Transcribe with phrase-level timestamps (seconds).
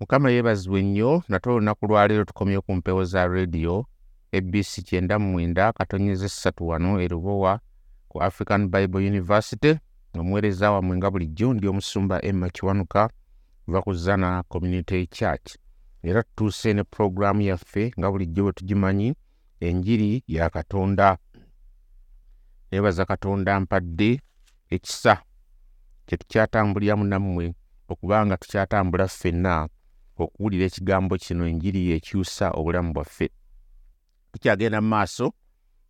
[0.00, 3.86] mukama yeebazibwe nnyo nate olunaku lwaleero tukomye ku mpewo za rediyo
[4.32, 7.60] abc kyenda mu mwenda katonyeza essatu wano erubowa
[8.08, 9.78] ku african bible university.
[10.14, 13.10] Omuweereza wammwe nga bulijjo ndi omusumba emma kiwanuka
[13.64, 15.56] kuva ku zana community church.
[16.02, 19.14] Era tutuuse ne puroguraamu yaffe nga bulijjo bwe tugimanyi
[19.60, 21.18] enjiri ya katonda.
[22.72, 24.20] Neebaza katonda mpadde
[24.70, 25.22] ekisa
[26.06, 27.54] kyetukyatambuliramu nammwe
[27.88, 29.68] okubanga tukyatambula ffenna
[30.24, 33.26] okuwulira ekigambo kino enjiri ekyusa obulamu bwaffe.
[34.32, 35.26] Tukyagenda mu maaso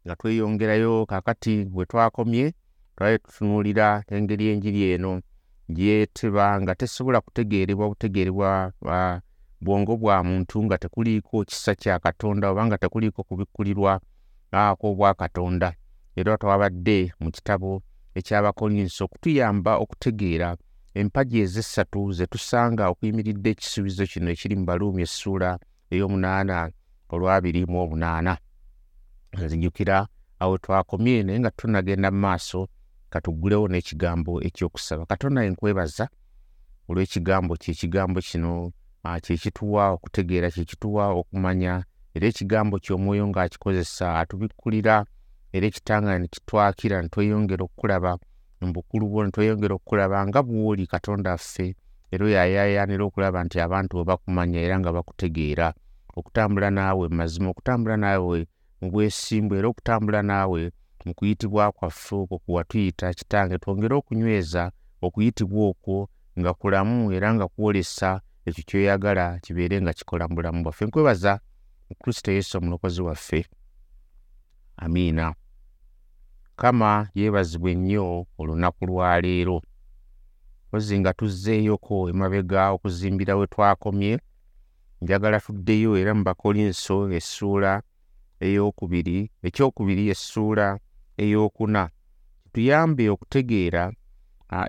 [0.05, 2.45] nga tweyongerayo kakati bwe twakomye
[2.96, 5.20] twali tutunuulira engeri enjiri eno
[5.77, 8.50] gyeteba nga tesobola kutegeerebwa butegeerebwa
[9.60, 14.00] bwongo bwa muntu nga tekuliiko kisa kya katonda oba nga tekuliiko kubikkulirwa
[14.78, 15.74] kw'obwa katonda.
[16.16, 17.83] Era twabadde mu kitabo
[18.19, 20.56] ekyabakolinso okutuyamba okutegeera
[21.00, 25.50] empagi ez'essatu ze tusanga okuyimiridde ekisuubizo kino ekiri mu baluumi essuula
[25.94, 26.56] ey'omunaana
[27.14, 28.32] olwabiri mu obunaana.
[29.32, 29.96] Nzijukira
[30.42, 32.60] awo twakomye naye nga tunagenda mu maaso
[33.12, 35.02] katuggulewo n'ekigambo ekyokusaba.
[35.10, 36.06] Katonda enkwebaza
[36.88, 38.52] olw'ekigambo kyekigambo kino
[39.24, 41.74] kyekituwa okutegeera kyekituwa okumanya
[42.14, 44.96] era ekigambo ky'omwoyo ng'akikozesa atubikkulira
[45.55, 48.12] era ekitanga ne kitwakira ne tweyongera okukulaba
[48.61, 51.67] mu bukulu bwo ne tweyongera okukulaba nga bw'oli katonda ffe
[52.12, 55.69] era oyayaayaanira okulaba nti abantu bwe bakumanya era nga bakutegeera.
[56.19, 58.39] Okutambula naawe mu mazima okutambula naawe
[58.81, 60.61] mu bwesimbu era okutambula naawe
[61.05, 64.73] mu kuyitibwa kwaffe okwo kwe watuyita kitange twongere okunyweza
[65.06, 70.84] okuyitibwa okwo nga kulamu era nga kwolesa ekyo kyoyagala kibeere nga kikola mu bulamu bwaffe.
[70.86, 71.33] Nkwebaza
[71.89, 73.41] mu kristo yesu omulokozi waffe.
[74.77, 75.34] Amiina
[76.61, 79.59] kama yeebazibwe nnyo olunaku lwaleero
[80.75, 84.12] ozi nga tuzzeeyoko emabega okuzimbira we twakomye
[85.03, 87.73] njagala tuddeyo era mu bakolinso essuula
[88.47, 90.67] ey'okubiri ekyokubiri essuula
[91.23, 91.83] ey'okuna
[92.42, 93.85] kituyambe okutegeera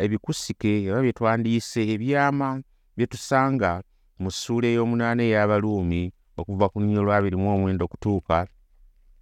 [0.03, 2.49] ebikusike oba bye twandiise ebyama
[2.95, 3.71] bye tusanga
[4.21, 6.01] mu ssuula ey'omunaana ey'abaluumi
[6.39, 8.37] okuva ku lunnyo lwabiri mu omwenda okutuuka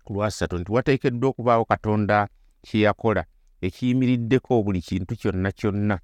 [0.05, 2.19] ku lwasatu nti wateekeddwa okubaawo katonda
[2.67, 3.23] kye yakola
[3.65, 5.97] ekiyimiriddeko buli kintu kyonna kyonna.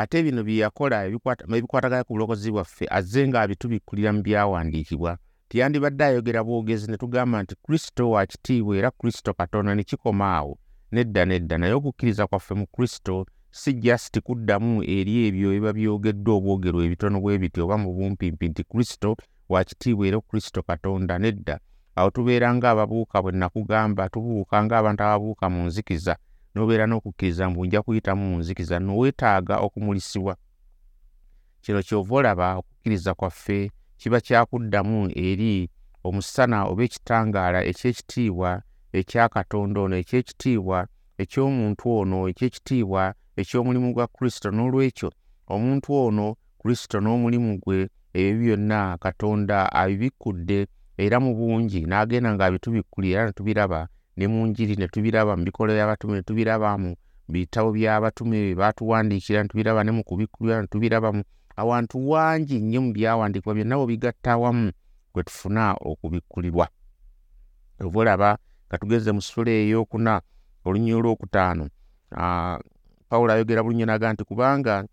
[0.00, 5.12] Ate bino bye yakola ebikwatagana ku bulokozi bwaffe azze ng'abitubikkulira mu byawandiikibwa.
[5.48, 10.58] Tiyandibadde ayogera bwogezi ne tugamba nti kristo wa kitiibwa era kristo katonda ne kikoma awo
[10.92, 16.78] nedda nedda naye okukkiriza kwaffe mu kristo si just kuddamu eri ebyo ebiba byogeddwa obwogero
[16.86, 19.16] ebitono bwe biti oba mu bumpimpi nti kristo
[19.52, 21.54] wa kitiibwa era kristo katonda nedda
[21.98, 26.14] awo tubeera ng'ababuuka bwe nakugamba tubuuka ng'abantu ababuuka mu nzikiza
[26.52, 30.34] n'obeera n'okukkiriza mbu nja kuyitamu mu nzikiza noweetaaga okumulisibwa
[31.62, 33.58] kino kyova olaba okukkiriza kwaffe
[34.00, 35.54] kiba kyakuddamu eri
[36.06, 38.50] omusana oba ekitangaala eky'ekitiibwa
[38.98, 40.78] ekya katonda ono eky'ekitiibwa
[41.22, 43.02] eky'omuntu ono eky'ekitiibwa
[43.40, 44.48] eky'omulimu gwa kristo.
[44.50, 45.08] N'olwekyo
[45.54, 46.26] omuntu ono
[46.60, 47.78] kristo n'omulimu gwe
[48.22, 50.60] ebyo byonna katonda abibikkudde
[50.98, 56.14] era mu bungi n'agenda ng'abitubikkulira ne tubiraba ne mu njiri ne tubiraba mu bikola by'abatume
[56.18, 56.90] ne tubiraba mu
[57.28, 61.22] bitabo by'abatume bye baatuwandiikira ne tubiraba ne mu kubikkulira ne tubiraba mu
[61.56, 64.72] awantu wangi nnyo mu byawandiikibwa byonna bwe bigatta awamu
[65.12, 66.66] kwe tufuna okubikkulirwa
[67.80, 68.30] ova olaba
[68.66, 70.20] nga tugeze mu ssuula ey'okuna
[70.66, 71.64] olunnyo olwokutaano
[73.08, 74.84] pawulo ayogera bulunyo naga nti kubanga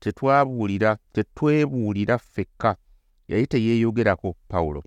[0.00, 2.76] tetwabuulira tetwebuulira ffekka
[3.28, 4.82] yali teyeeyogerako pawulo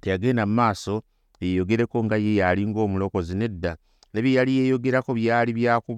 [0.00, 1.02] teyagenda mu maaso
[1.40, 3.76] yeeyogereko nga ye yalinga omulokozi nedda.
[4.14, 5.52] Ne bye yali yeeyogerako byali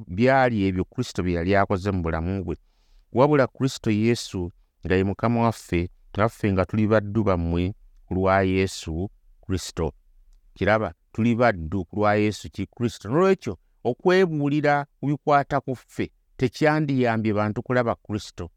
[0.08, 2.56] byali ebyo kristo bye yali akoze mu bulamu bwe.
[3.12, 4.50] Wabula kristo yesu
[4.86, 7.74] nga ye mukama waffe naffe nga tuli baddu bammwe
[8.06, 9.10] ku lwa yesu
[9.42, 9.92] kristo.
[10.54, 13.08] Kiraba tuli baddu ku lwa yesu ki kristo.
[13.08, 18.50] N'olwekyo okwebuulira ku bikwata ku ffe tekyandiyambye bantu kulaba kristo.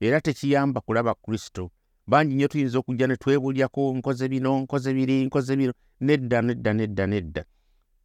[0.00, 1.70] Era tekiyamba kulaba kristo
[2.06, 7.06] bangi nnyo tuyinza okujja ne twebuulyako nkoze bino nkoze biri nkoze bino nedda nedda nedda
[7.06, 7.44] nedda.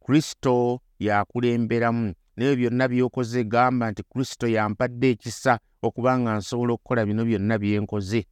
[0.04, 2.14] Kristo yakulemberamu.
[2.36, 7.80] Naye byonna by'okoze gamba nti kristo yampadde ekisa okuba nga nsobola okukola bino byonna bye
[7.80, 8.26] nkoze.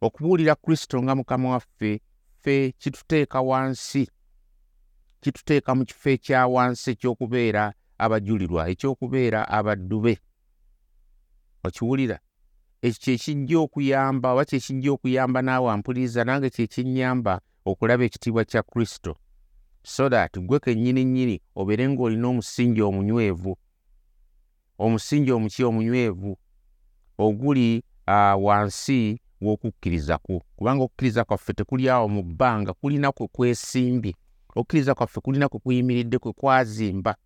[0.00, 2.00] Okubuulira kristo nga mukama waffe
[2.40, 4.08] ffe kituteeka wansi.
[5.20, 10.14] Kituteeka mu kifo ekya wansi eky'okubeera abajulirwa eky'okubeera abaddu be.
[11.64, 12.18] Okiwulira
[12.84, 19.16] ekyo kyekijja okuyamba oba kyekijja okuyamba naawe ampuliriza nange kyekinyamba okulaba ekitiibwa kya kristo.
[19.82, 23.56] So that gwe kennyini nnyini obeere ng'olina omusingi omunywevu.
[24.78, 26.36] Omusingi omuki omunywevu?
[27.18, 30.42] Oguli uh, wansi w'okukkiriza kwo.
[30.56, 34.14] Kubanga okukkiriza kwaffe tekuli awo mu bbanga kulina kwe kwesimbye.
[34.48, 37.16] Okukkiriza kwaffe kulina kwe kuyimiridde kwe kwazimba.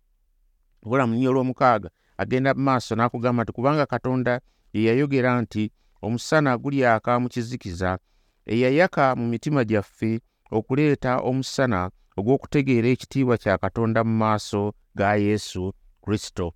[0.83, 4.41] Obola mu nnyo olw'omukaaga agenda mu maaso n'akugamba nti kubanga katonda
[4.73, 5.71] ye yayogera nti
[6.01, 7.99] omusana gulyaka mu kizikiza
[8.45, 10.21] eyayaka mu mitima gyaffe
[10.57, 11.79] okuleeta omusana
[12.17, 15.73] ogw'okutegeera ekitiibwa kya katonda mu maaso ga yesu
[16.03, 16.53] kristo.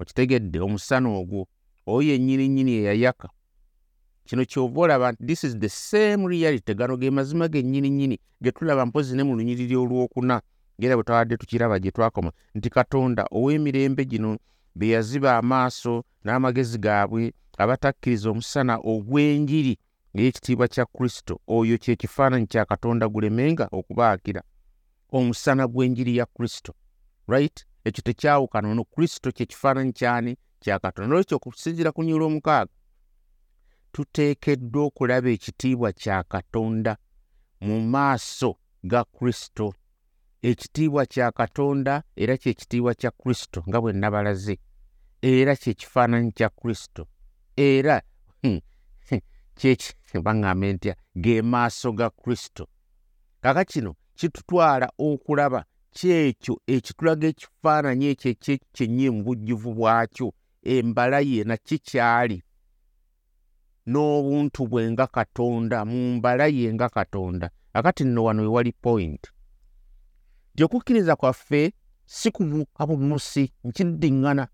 [0.00, 1.48] Okitegedde omusana ogwo
[1.86, 3.28] oyo yennyini nnyini eyayaka.
[4.26, 6.74] Kino kyova olaba nti this is the same reality.
[6.74, 10.40] Gano ge mazima gennyini nnyini ge tulaba mpozi ne mu lunyiriri olwokuna
[10.80, 14.38] ngaera bwe twawadde tukiraba gye twakoma nti katonda ow'emirembe gino
[14.74, 19.74] be yaziba amaaso n'amagezi gaabwe abatakkiriza omusana ogw'enjiri
[20.14, 21.40] ng'ekitiibwa kya kristo.
[21.46, 24.42] Oyo kye kifaananyi kya katonda gulemenga okubaakira
[25.12, 26.74] omusana gw'enjiri ya kristo.
[27.28, 27.66] Right?
[27.84, 28.70] Ekyo tekyawukana.
[28.70, 31.08] Ono kristo kye kifaananyi kyani kya katonda.
[31.08, 32.72] Nolwekyo okusinziira ku nyula omukaaga
[33.92, 36.96] tuteekeddwa okulaba ekitiibwa kya katonda
[37.60, 39.74] mu maaso ga kristo.
[40.42, 44.58] Ekitiibwa kya katonda era kyekitiibwa kya kristo nga bwe nabalaze
[45.22, 47.06] era kyekifaananyi kya kristo
[47.56, 48.02] era
[48.42, 48.60] hmm,
[50.24, 52.68] baŋŋambe ntya ge maaso ga kristo.
[53.40, 55.64] Kaka kino kitutwala okulaba
[55.96, 60.28] kyekyo ekitulaga ekifaananyi ekyo ekyekyennyi mu bujjuvu bwakyo
[60.74, 62.38] embala ye nakikyali
[63.90, 67.46] n'obuntu bwe nga katonda mu mbala ye nga katonda.
[67.72, 69.22] Akati nno wano wewali point.
[70.54, 71.72] Nti okukkiriza kwaffe
[72.04, 74.44] si kubuuka bumusi nkiddiŋŋana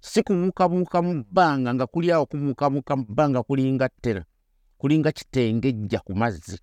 [0.00, 4.24] si kumukamuka mu bbanga nga kuli awo kumukamuka mu bbanga kulinga ttera
[4.78, 6.58] kulinga kitengejja ku mazzi.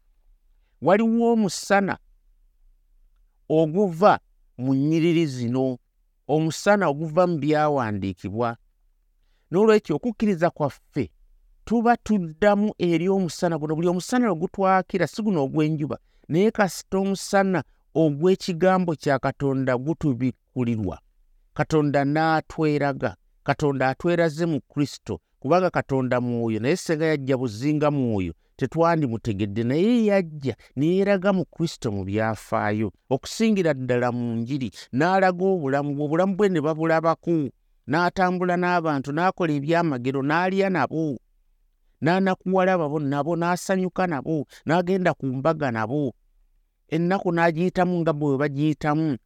[0.81, 1.97] Waliwo omusana
[3.49, 4.19] oguva
[4.57, 5.77] mu nnyiriri zino
[6.27, 8.57] omusana oguva mu byawandiikibwa.
[9.51, 11.11] N'olwekyo okukkiriza kwaffe
[11.65, 13.75] tuba tuddamu eri omusana guno.
[13.75, 15.97] Buli omusana ogutwakira si guno ogw'enjuba
[16.27, 17.63] naye kasita omusana
[17.95, 20.99] ogw'ekigambo kya katonda gutubikkulirwa
[21.53, 28.33] katonda n'atweraga katonda atweraze mu kristo kubanga katonda mwoyo naye senga yajja buzinga mwoyo.
[28.55, 32.91] Tetwandimutegedde naye yajja neyeeraga mu kristo mu byafaayo.
[33.09, 37.49] Okusingira ddala mu njiri n'alaga obulamu bwe obulamu bwe ne babulabako.
[37.87, 41.19] N'atambula n'abantu n'akola ebyamagero n'alya nabo.
[42.01, 46.15] N'anakuwala babo nabo n'asanyuka nabo n'agenda ku mbaga nabo.
[46.89, 49.17] Ennaku n'agiyitamu nga bwe bagiyitamu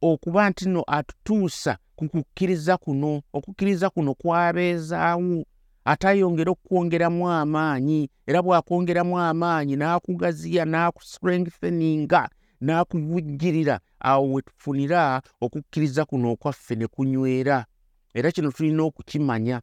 [0.00, 5.44] okuba nti nno atutuusa ku kukkiriza kuno okukkiriza kuno kwabeezaawo.
[5.84, 12.22] Ate ayongera okukwongeramu amaanyi era bw'akwongeramu amaanyi n'akugaziya n'akustrengtheninga
[12.64, 17.66] n'akuvujjirira awo we tufunira okukkiriza kuno okwaffe ne kunywera.
[18.14, 19.60] Era kino tulina okukimanya.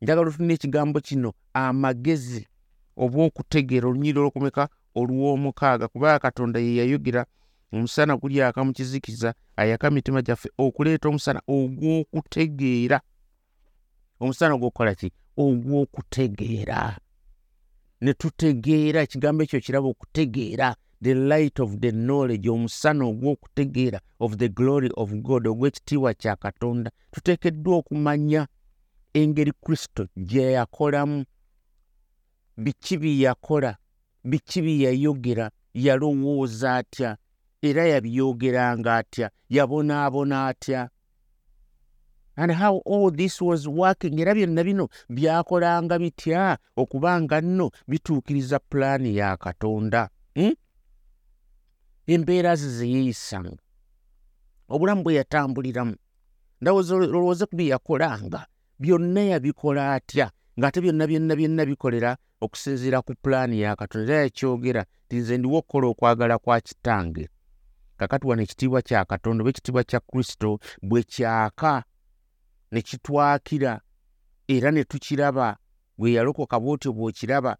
[0.00, 2.46] Njagala otulina ekigambo kino amagezi
[2.96, 4.68] oba okutegeera olunyiri olwokumeka
[4.98, 7.26] olw'omukaaga kubanga katonda ye yayogera
[7.72, 13.00] omusana gulyaka mu kizikiza ayaka mitima gyaffe okuleeta omusana ogw'okutegeera.
[14.20, 15.12] Omusana ogw'okukola ki?
[15.36, 16.98] Ogw'okutegeera.
[18.00, 20.76] Ne tutegeera ekigambo ekyo kiraba okutegeera.
[21.02, 26.90] The light of the knowledge omusana ogw'okutegeera of the glory of god ogw'ekitiibwa kya katonda.
[27.12, 28.46] Tuteekeddwa okumanya
[29.14, 31.24] engeri kristo gye yakolamu
[32.56, 33.76] biki bye yakola
[34.24, 37.16] biki bye yayogera yalowooza atya
[37.62, 40.88] era yabyogeranga atya yabonaabona atya?
[42.36, 46.58] And how all this was working era byonna bino byakolanga bitya?
[46.76, 50.54] Okuba nga nno bituukiriza pulaani ya katonda hmm?
[52.06, 53.62] embeera ze zeyeeyisanga
[54.68, 55.96] obulamu bwe yatambuliramu
[56.60, 58.46] ndowooze ku bye yakolanga?
[58.78, 60.30] Byonna yabikola atya?
[60.58, 65.58] Ng'ate byonna byonna byonna bikolera okusinziira ku pulaani ya katonda era yakyogera ti nze ndiwo
[65.58, 67.28] okukola okwagala kwa kitange
[68.00, 71.84] kakati wano ekitiibwa kya katonda oba ekitiibwa kya kristo bwe kyaka
[72.72, 73.80] ne kitwakira
[74.48, 75.56] era ne tukiraba
[75.98, 77.56] bwe yalokoka bwotyo bw'okiraba.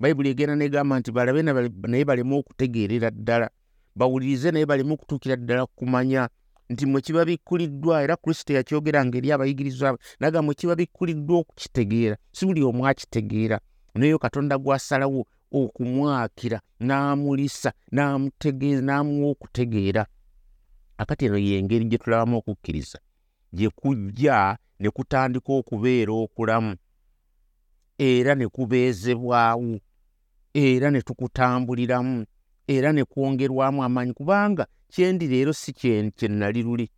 [0.00, 3.50] Bayibuli egenda negamba nti balabe naye baleme okutegeerera ddala.
[3.94, 6.28] Bawulirize naye baleme okutuukira ddala kumanya
[6.70, 12.46] nti mwe kiba bikkuliddwa era kristo yakyogeranga eri abayigirizwa naga mwe kiba bikkuliddwa okukitegeera si
[12.46, 13.60] buli omu akitegeera.
[13.94, 15.26] Nayeyo katonda gwasalawo
[15.60, 20.06] okumwakira n'amulisa n'amuwa okutegeera.
[20.98, 22.98] Akati eno yengeri gye tulabamu okukkiriza
[23.52, 26.76] gye kujja ne kutandika okubeera okulamu
[27.98, 29.80] era ne kubeezebwawo
[30.54, 32.26] era ne tukutambuliramu
[32.66, 36.90] era ne kwongerwamu amaanyi kubanga kyendi leero si kye nali luli.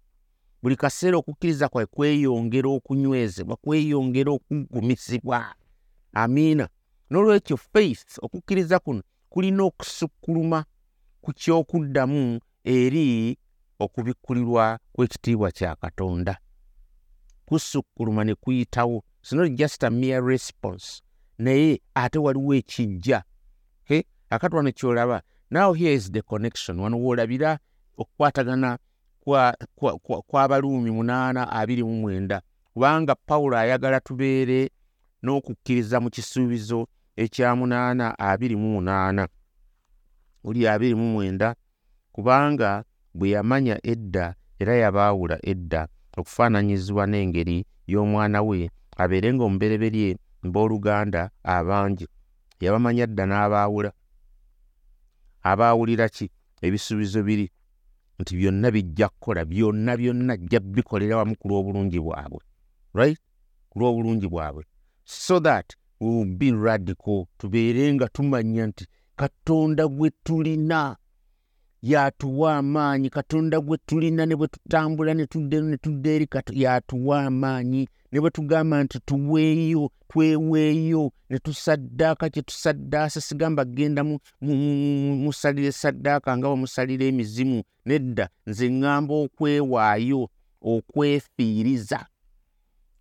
[0.63, 5.55] Buli kaseera okukkiriza kwai kweyongera okunywezebwa kweyongera okugumizibwa
[6.13, 6.69] amiina
[7.11, 10.65] n'olwekyo faith okukkiriza kuno kulina okusukkuluma
[11.23, 13.39] ku kyokuddamu eri
[13.79, 16.39] okubikkulirwa kw'ekitiibwa kya katonda.
[17.47, 19.05] Kusukkuluma ne kuyitawo.
[19.23, 21.03] Sinot just a mere response.
[21.39, 23.23] Naye ate waliwo ekijja.
[24.31, 26.81] Akati wano kyolaba now here is the connection.
[26.81, 27.59] Wano woolabira
[27.97, 28.79] okukwatagana
[30.27, 32.43] kw'abaluumi munaana abiri mu mwenda.
[32.73, 34.71] Kubanga pawulo ayagala tubeere
[35.25, 39.25] n'okukkiriza mu kisuubizo ekya munaana abiri mu munaana.
[40.45, 41.49] Oli abiri mu mwenda
[42.13, 45.89] kubanga bwe yamanya edda era yabaawula edda
[46.19, 47.57] okufaananyizibwa n'engeri
[47.93, 48.71] y'omwana we
[49.03, 50.09] abeere ng'omubereberye
[50.47, 52.07] mbooluganda abangi.
[52.61, 53.91] Yabamanya dda n'abaawula.
[55.51, 56.27] Abaawulira ki
[56.65, 57.47] ebisuubizo biri?
[58.21, 62.41] Nti byonna bijja kukola byonna byonna jja bikolera wamu ku lw'obulungi bwabwe.
[62.95, 63.19] Right?
[63.71, 64.65] Ku lw'obulungi bwabwe
[65.05, 70.97] so that we will be radical tubeere nga tumanya nti katonda gwe tulina.
[71.83, 77.89] Yatuwa amaanyi katonda gwe tulina ne bwe tutambula ne tudde ne tudda eri yatuwa amaanyi
[78.13, 84.05] ne bwe tugamba nti tuweeyo tweweeyo ne tusaddaaka kye tusaddaasa sigamba genda
[84.41, 90.31] musalira esaddaaka nga bamusalira emizimu nedda nze ŋŋamba okwewaayo
[90.63, 92.07] okwefiiriza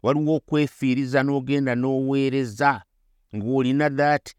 [0.04, 2.72] waliwo okwefiiriza n'ogenda n'oweereza
[3.36, 4.36] ng'olina that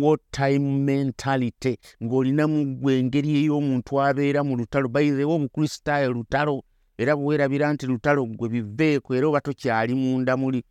[0.00, 4.88] what time mentality ng'olinamu gwe engeri ey'omuntu abeera mu lutalo.
[4.88, 6.62] Bayizeewo obukristaayo lutalo
[6.98, 10.62] era bwewerabira nti lutalo gwe biveeko era oba tokyali munda muli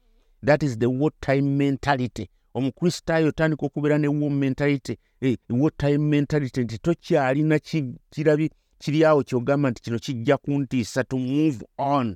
[0.46, 2.30] that is the what time mentality.
[2.54, 7.60] Omukristaayo otandika okubeera ne wo mentality eh, what time mentality nti tokyalina
[8.10, 12.16] kirabi kiri awo kyogamba nti kino kijja kuntiisa to move on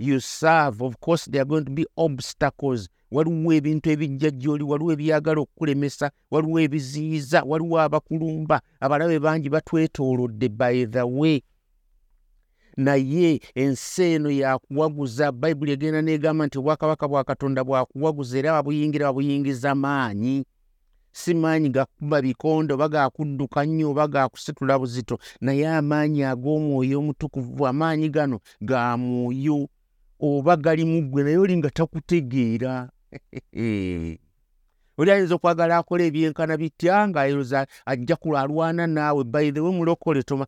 [0.00, 2.88] you serve of course there are going to be obstacles.
[3.10, 8.60] Waliwo ebintu ebijja gyoli waliwo ebyagala okukulemesa waliwo ebiziyiza waliwo abakulumba.
[8.80, 11.42] Abalabe bangi batwetoolodde by the way.
[12.76, 19.74] Naye ensi eno yakuwaguza bayibuli egenda negamba nti obwakabaka bwa katonda bwakuwaguza era babuyingira babuyingiza
[19.74, 20.44] maanyi
[21.12, 25.18] si maanyi gakuba bikondo oba gakudduka nnyo oba gakusitula buzito.
[25.40, 29.68] Naye amaanyi ag'omwoyo omutukuvu amaanyi gano ga mwoyo
[30.20, 32.90] oba gali mu ggwe naye oli nga takutegeera.
[35.00, 39.24] Oli ayinza okwagala akola ebyenkana bitya ngaayoza ajja kulwalwana naawe?
[39.24, 40.46] Bayithe mulokole toma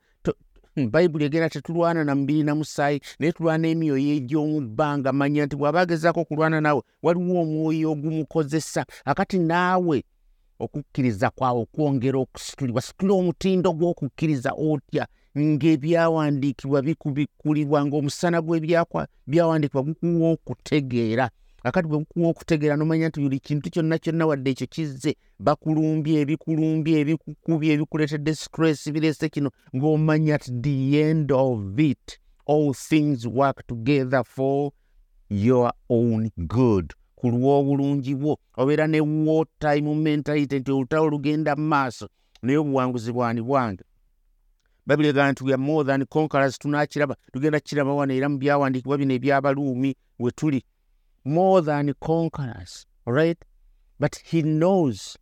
[0.77, 5.81] bayibuli egenda tetulwana na mubiri na musaayi naye tulwana emyoyo egy'omu bbanga manya nti bw'aba
[5.81, 8.85] agezaako okulwana naawe waliwo omwoyo ogumukozesa.
[9.05, 10.05] Akati naawe
[10.65, 15.07] okukkiriza kwawe okwongera okusitulibwa situla omutindo gw'okukkiriza otya
[15.39, 21.27] ng'ebyawandiikibwa bikubikkulibwa ng'omusana gw'ebyawandiikibwa gukuwa okutegeera
[21.65, 25.13] akati bwe bukuwa okutegeera nomanya nti buli kintu kyonna kyonna wadde ekyo kizze
[25.47, 32.07] bakulumbye ebikulumbye ebikukubye ebikuleetedde stress bireese kino ng'omanya ti the end of it
[32.47, 34.73] all things work together for
[35.31, 36.93] your own good.
[37.15, 42.09] Ku lw'obulungi bwo obeera ne wartime mentality nti olutalo lugenda mu maaso
[42.43, 43.85] naye obuwanguzi bwani bwange
[44.87, 48.99] babiri egamba nti we are more than conquerors tunakiraba tugenda kukiraba wano era mu byawandiikibwa
[48.99, 50.65] bino ebyabaluumi we tuli.
[51.25, 53.39] More than conquerors right?
[54.01, 55.19] But he knows.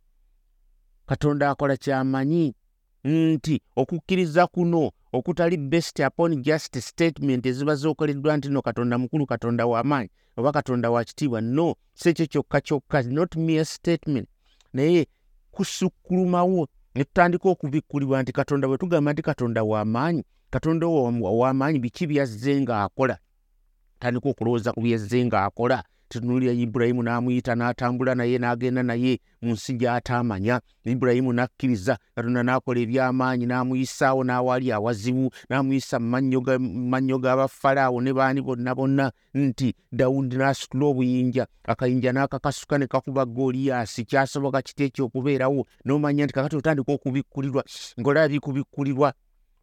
[1.05, 2.55] Katonda akola kyamanyi
[3.03, 9.65] nti okukkiriza kuno okutali best upon just statement eziba zokoleddwa nti no katonda mukulu katonda
[9.65, 11.41] w'amaanyi oba katonda wa kitiibwa.
[11.41, 14.29] No si ekyo kyokka kyokka not mere statement.
[14.73, 15.07] Naye
[15.51, 22.61] kusukkulumawo ne tutandika okubikkulibwa nti katonda bwe tugamba nti katonda w'amaanyi katonda w'amaanyi biki byazze
[22.61, 23.17] ng'akola?
[23.99, 30.59] Tandika okulowooza ku byazze ng'akola tutunulira ibulayimu n'amuyita n'atambula naye n'agenda naye mu nsi gy'ataamanya
[30.85, 36.09] ibulayimu n'akkiriza katonda n'akola ebyamaanyi n'amuyisaawo n'awaali awazibu n'amuyisa mu
[36.91, 41.47] mannyo g'abafalaawo ne baani bonna bonna nti dawudi n'asitula obuyinja.
[41.63, 45.65] Akayinja n'akakasuka ne kakuba goliyasi kyasoboka kiti ekyokubeerawo?
[45.85, 47.63] N'omanya nti kakati otandika okubikkulirwa
[47.99, 49.13] ngaolaba bikubikkulirwa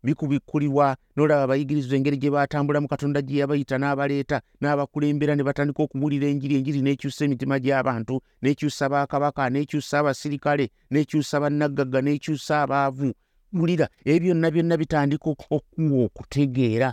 [0.09, 6.27] bikubikkulirwa nolaba abayigirizwa engeri gye batambula mu katonda gye yabayita n'abaleeta n'abakulembera ne batandika okuwulira
[6.33, 13.12] enjiri enjiri n'ekyusa emitima gy'abantu n'ekyusa bakabaka n'ekyusa abasirikale n'ekyusa bannaggagga n'ekyusa abaavu.
[13.53, 16.88] Wulira ebyo byonna byonna bitandika okuwa okutegeera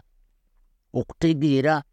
[0.94, 1.84] okutegeera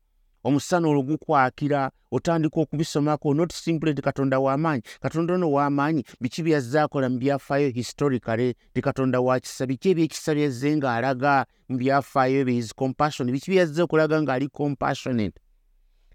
[0.44, 6.80] omusana olwo gukwakira otandika okubisomako not simply nti katonda w'amaanyi katonda ono w'amaanyi biki byazze
[6.80, 12.74] akola mu byafaayo historicale ti katonda wakisa biki ebyekisa byazze ng'alaga mu byafaayo bye his
[12.74, 15.38] compassion biki byazze okulaga ng'ali compassionate?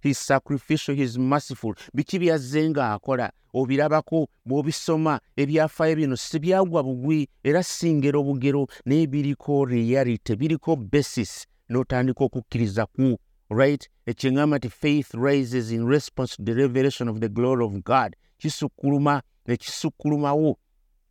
[0.01, 1.73] His sacrificial his merciful.
[1.93, 3.31] Biki byazze ng'akola?
[3.53, 12.23] Obirabako bw'obisoma ebyafaayo bino sibyagwa bugwi era singero bugero naye biriko reality biriko basis n'otandika
[12.23, 13.17] okukkiriza ku
[13.49, 13.89] right?
[14.07, 18.15] Ekyeŋŋamba nti faith rises in response to the revelation of the glory of god.
[18.39, 20.55] Kisukkuluma nekisukkulumawo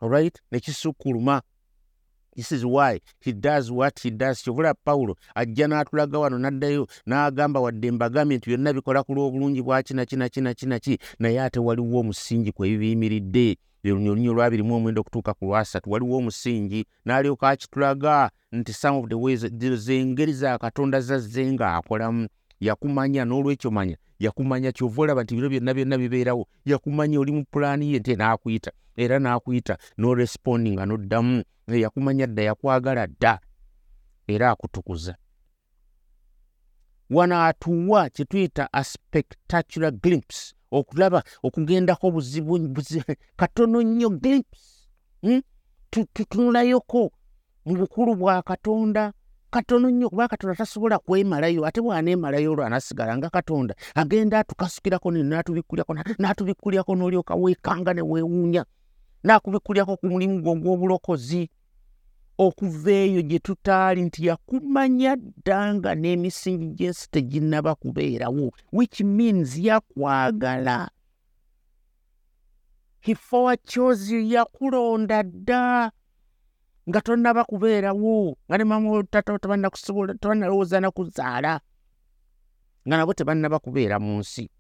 [0.01, 0.39] right?
[0.53, 1.43] Nekisukkuluma
[2.37, 4.43] this is why he does what he does.
[4.43, 9.83] Kyovula pawulo ajja n'atulaga wano n'addayo n'agamba wadde mbagambye nti byonna bikola ku lw'obulungi bwa
[9.83, 10.99] kina kina kina kina ki?
[11.19, 13.57] Naye ate waliwo omusingi kwe bibiyimiridde
[13.93, 15.91] olunyo lwabirimu omwenda okutuuka ku lwasatu.
[15.91, 22.29] Waliwo omusingi n'alyoka akitulaga nti some of the ways zengeri za katonda zazze ng'akolamu
[22.61, 26.49] yakumanya n'olwekyo manya yakumanya kyova olaba nti biro byonna byonna bibeerawo.
[26.65, 31.43] Yakumanya oli mu pulaani ye nte n'akuyita era n'akuyita n'orespondi nga n'oddamu.
[31.69, 33.41] Yakumanya dda yakwagala dda
[34.27, 35.17] era akutukuza.
[37.11, 42.55] Wano atuwa kye tuyita a spectacular glimpse okulaba okugendako buzibu
[43.37, 44.87] katono nnyo glimpse
[45.23, 45.43] hmm?
[45.91, 47.13] tutunulayoko
[47.67, 49.13] mu bukulu bwa katonda
[49.51, 55.93] katono nnyo kuba katonda tasobola kwemalayo ate bw'aneemalayo olwo anasigala nga katonda agenda atukasukirako n'atubikkulyako
[56.19, 58.65] n'atubikkulyako n'olyoka weekanga ne weewuunya
[59.25, 61.51] n'akubikkulyako ku mulimu gwe ogw'obulokozi
[62.39, 70.91] okuva eyo gye tutaali nti yakumanya dda nga n'emisingi gy'ensi teginnaba kubeerawo which means yakwagala.
[73.01, 75.91] Hifowa kyozi yakulonda dda
[76.89, 81.61] nga tonnaba kubeerawo nga ne mama tata tebannakusobola tebannalowooza nakuzaala
[82.87, 84.51] nga nabo tebannaba kubeera mu nsi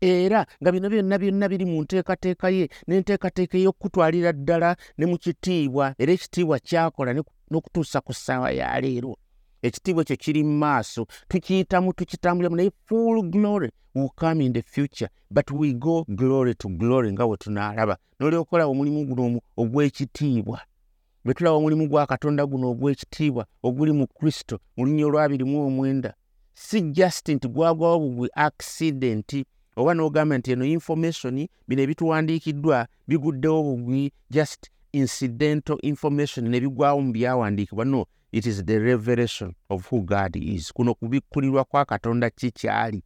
[0.00, 5.94] era nga bino byonna byonna biri mu nteekateeka ye n'enteekateeka ey'okutwalira ddala ne mu kitiibwa
[5.98, 7.10] era ekitiibwa kyakola
[7.50, 9.16] n'okutuusa ku ssaawa ya leero.
[9.62, 13.70] Ekitiibwa ekyo kiri mu maaso tukiyitamu tukitambuliramu naye full glory.
[13.94, 17.96] Will come in the future but we go glory to glory nga bwe tunaalaba.
[18.20, 20.60] N'olyokola omulimu guno ogw'ekitiibwa.
[21.24, 26.14] Bwe tulaba omulimu gwa katonda guno ogw'ekitiibwa oguli mu kristo mu lunya olwabirimu omwenda
[26.54, 29.44] si just nti gwagwawo bugwe accidenti
[29.76, 37.12] oba n'ogamba nti eno information bino ebituwandiikiddwa biguddewo bugwi just incidental information ne bigwawo mu
[37.12, 37.84] byawandiikibwa.
[37.84, 40.72] No it is the revelation of who god is.
[40.72, 43.02] Kuno kubikkulirwa kwa katonda kikyali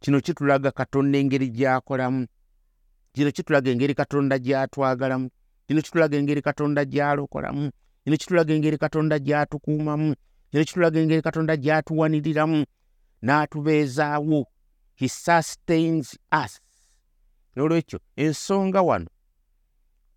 [0.00, 2.26] kino kitulaga katonda engeri gy'akolamu
[3.12, 5.30] kino kitulaga engeri katonda gy'atwagalamu
[5.66, 7.70] kino kitulaga engeri katonda gy'alokolamu
[8.04, 10.14] kino kitulaga engeri katonda gy'atukuumamu
[10.50, 12.64] kino kitulaga engeri katonda gy'atuwaniriramu
[13.22, 14.46] n'atubeezaawo
[14.98, 16.60] he sustains us.
[17.56, 19.06] Nolwekyo ensonga wano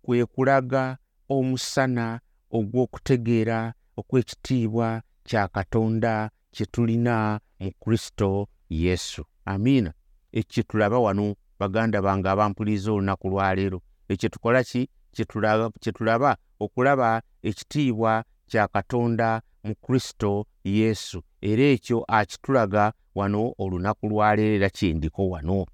[0.02, 9.24] kwe kulaga omusana ogw'okutegeera okw'ekitiibwa kya katonda kye tulina mu kristo yesu.
[9.44, 9.92] Amiina.
[10.32, 14.88] Ekyo tulaba wano baganda bange abampuliriza olunaku lwaleero ekyo tukola ki?
[15.12, 21.22] Kye tulaba okulaba ekitiibwa kya katonda mu kristo yesu.
[21.40, 25.66] Era ekyo akitulaga wano olunaku lwaleero era kyendiko wano.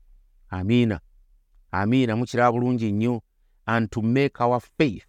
[0.51, 1.01] Amiina
[1.71, 3.23] amiina mukiraba bulungi nnyo.
[3.67, 5.05] And to make our faith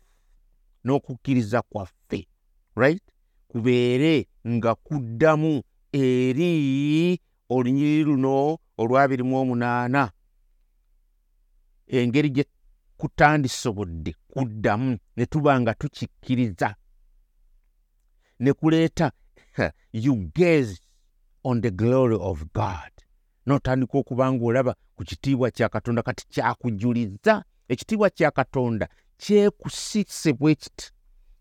[0.85, 2.27] n'okukkiriza kwaffe
[2.75, 3.03] right?
[3.47, 10.11] Kubeere nga kuddamu eri olunyiri luno olwabirimu omunaana.
[11.87, 12.45] Engeri gye
[12.97, 16.75] kutandisobodde kuddamu ne tuba nga tukikkiriza.
[18.39, 19.11] Ne kuleeta
[19.93, 20.81] you gaze
[21.49, 22.91] on the glory of god.
[23.47, 27.43] N'otandika okuba ng'olaba ku kitiibwa kya katonda kati kyakujuliza.
[27.67, 30.91] Ekitiibwa kya katonda kyekusise bwe kiti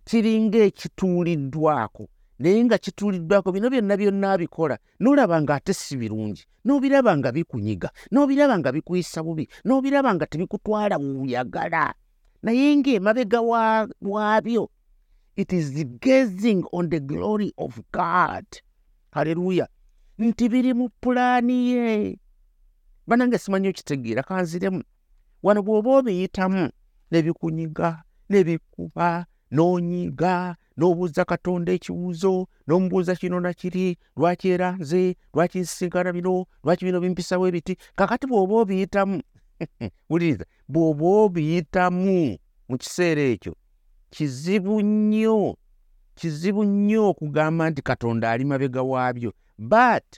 [0.05, 7.33] kiringa ekituuliddwako naye nga kituuliddwako bino byonna byonna abikola n'olaba ng'ate si birungi n'obiraba nga
[7.33, 11.95] bikunyiga n'obiraba nga bikuyisa bubi n'obiraba nga tebikutwala wuyagala
[12.43, 13.41] naye ng'emabega
[14.01, 14.71] waabyo
[15.37, 15.69] it is
[16.01, 18.47] gazing on the glory of god.
[19.11, 19.69] Halleluya
[20.19, 22.19] nti biri mu pulaani ye.
[23.07, 24.83] Banange simanyi okitegeera kanziremu.
[25.43, 26.71] Wano bw'oba obiyitamu
[27.11, 36.47] nebikunyiga nebikuba n'onyiga n'obuuza katonda ekibuuzo n'omubuuza kino nakiri lwaki era nze lwaki nsisinkana bino
[36.65, 37.79] lwaki bino bimpisawo ebiti?
[37.97, 39.23] Kakati bw'oba obiyitamu
[40.11, 42.37] wuliriza bw'oba obiyitamu
[42.69, 43.55] mu kiseera ekyo
[44.11, 45.57] kizibu nnyo
[46.19, 49.33] kizibu nnyo okugamba nti katonda ali mabega waabyo.
[49.59, 50.09] But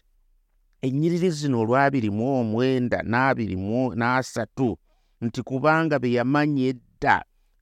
[0.82, 4.70] ennyiriri zino olwabirimu omwenda n'abirimu n'asatu
[5.24, 7.16] nti kubanga be yamanya edda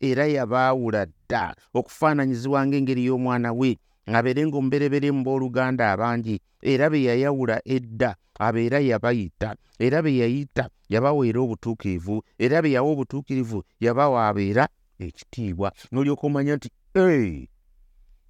[0.09, 1.45] era yabaawula dda
[1.79, 3.71] okufaananyizibwa ng'engeri y'omwana we
[4.17, 8.11] abeere ng'omuberebere mu booluganda abangi era be yayawula edda
[8.47, 9.51] abeera yabayita
[9.85, 14.65] era be yayita yabaweera obutuukirivu era be yawa obutuukirivu yabawa abeera
[15.07, 15.69] ekitiibwa.
[15.91, 16.69] N'olyoka omanya nti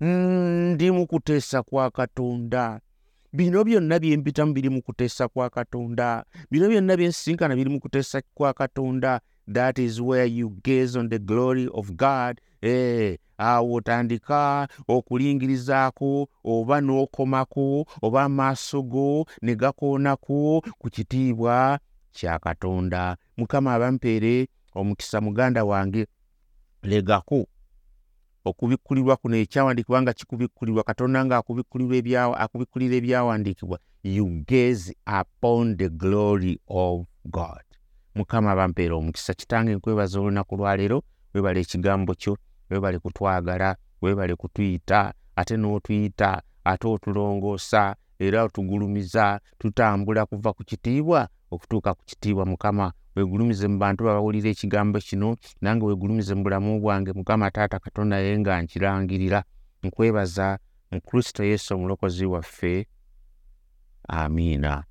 [0.01, 2.81] ndi mu kuteesa kwa katonda.
[3.33, 6.25] Bino byonna byempitamu biri mu kuteesa kwa katonda.
[6.51, 9.21] Bino byonna byensisinkana biri mu kuteesa kwa katonda.
[9.53, 12.41] That is where you gaze on the glory of god.
[12.63, 21.79] Eh, awo otandika okulingirizaako oba n'okomako oba amaaso go ne gakoonako ku kitiibwa
[22.13, 23.17] kya katonda.
[23.37, 26.07] Mukama abampeere omukisa muganda wange
[26.83, 27.47] legako
[28.45, 33.79] okubikkulirwa kuno ekyawandiikibwa nga kikubikkulirwa katonda ngaakubikkulira ebyawandiikibwa.
[34.03, 37.65] You gaze upon the glory of god.
[38.15, 39.35] Mukama bampeera omukisa.
[39.35, 41.03] Kitange nkwebaza olunaku lwaleero
[41.35, 42.39] webala ekigambo kyo
[42.71, 51.95] webale kutwagala webale kutuyita ate n'otuyita ate otulongoosa era otugulumiza tutambula kuva ku kitiibwa okutuuka
[51.95, 57.51] ku kitiibwa mukama wegulumize mu bantu babawulira ekigambo kino nange wegulumize mu bulamu bwange mukama
[57.51, 59.41] taata katonda ye nga nkirangirira
[59.83, 60.59] nkwebaza
[60.91, 62.87] mu kristo yesu omulokozi waffe.
[64.09, 64.85] Amiina